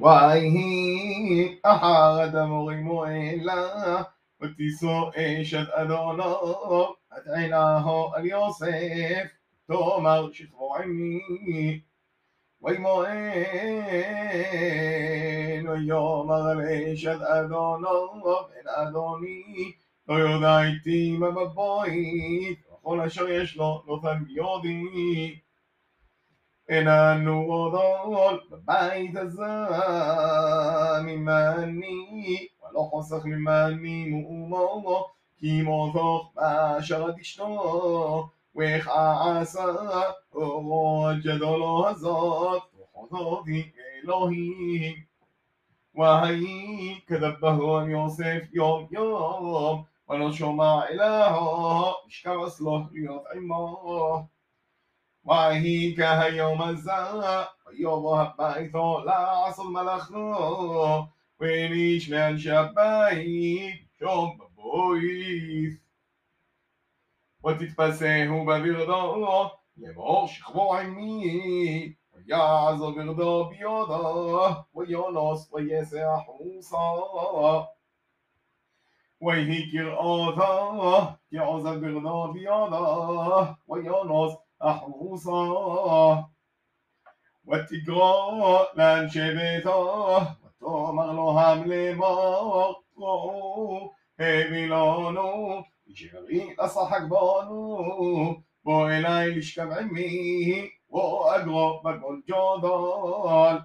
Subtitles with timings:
[0.00, 4.02] ויהי אחר המורים מועילה
[4.42, 7.82] ותישא אשת אדונו ותעינה
[8.14, 9.26] על יוסף
[9.66, 11.80] תאמר שכבו עמי
[12.62, 13.18] וימוען
[15.68, 19.72] ויאמר לאשת אדונו בן אדוני
[20.08, 25.40] לא יודע איתי מה בבית וכל אשר יש לו נותן ביודי
[26.68, 29.42] איננו עוד בבית הזה
[31.04, 34.10] ממני ולא חוסך ממני
[34.48, 39.64] מאומו כי מותוך באשר עד אשתו וכעסה
[40.34, 43.70] אורות גדולו הזאת וחוזותי
[44.04, 44.94] אלוהים
[45.94, 54.26] ויהי כדברו על יוסף יום יום ולא שומע אלוהו ישכב אסלו להיות עמו
[55.25, 55.99] وأحييك
[56.33, 57.47] يوم الزا
[57.79, 61.03] يوم حبيت لا أصل ملخو
[61.39, 65.73] وينيش من شبعي شوم ببويث
[67.43, 76.85] وتتفسه ببغضاء يبغ شخبو عمي ويعزو بغضاء بيضاء ويونس ويسع موسى
[79.21, 86.16] ويهيك الأوضاء يعزو بغضاء بيضاء ويونس אחוסו
[87.48, 95.62] ותקרא לאנשי ביתו ותאמר לו לאמור ראו הביא לנו
[95.94, 103.64] شغري أصحك بانو بو إلهي لشكب عمي وأقرب بقول جدال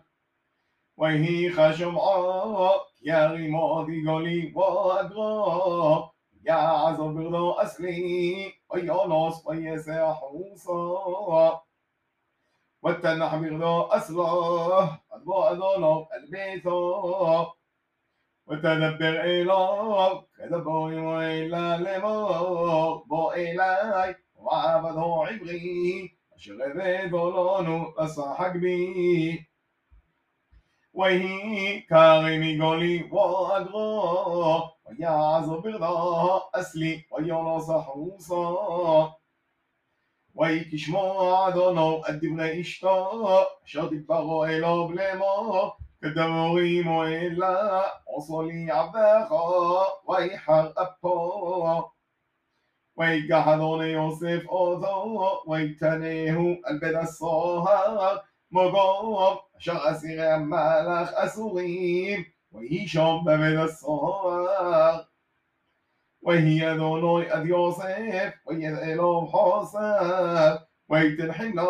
[0.97, 6.09] وهي خشمعاء يا غماضي قولي وأقرب
[6.45, 11.62] يا عزو بغضو أسلي أياناس فيسا حوصا
[12.82, 17.52] والتنح بغضاء أسرى أضواء ضنب البيتا
[18.46, 19.24] وتدبر
[20.40, 29.46] إلى بوي ويلا لما بإلي وعبده عبري أشغل ظلان أصحك بي.
[30.92, 38.57] وهي كارم قولي وأدغو גולי ואגרו ויעזו ברדו אסלי ויונוס החוסו
[40.35, 43.27] ויהי כשמוע אדונו את דברי אשתו
[43.65, 47.85] אשר דיברו אלו לאמור كدوري مويلا
[48.17, 51.83] وصلي عباخا ويحر أبو
[52.97, 62.38] ويقحضون يوسف أوثو ويتنيه البيت الصهر مقوم شر أسير مالخ أسوريم ويشم
[63.25, 65.05] ببيت الصهر
[66.21, 70.59] وهي دونوي أد يوسف ويذئلهم حوسف
[70.89, 71.67] ويتنحنا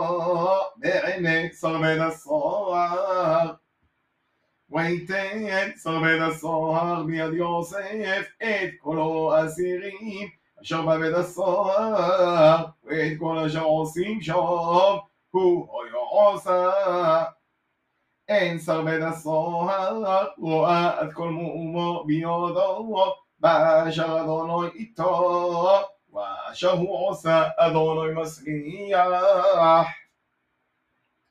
[0.78, 3.58] بعينك صر بيت الصهر
[4.70, 8.98] ויתן שר בית הסוהר ביד יוסף את כל
[9.34, 10.30] האסירים
[10.62, 14.34] אשר בבית הסוהר ואת כל אשר עושים שם
[15.32, 15.68] הוא
[16.46, 17.24] היה
[18.31, 22.87] Ensar bedazoa roa at kol mu'umo biyodo
[23.43, 25.11] ba'ashar Adonai ito
[26.15, 29.91] wa'ashar hu osa Adonai masriach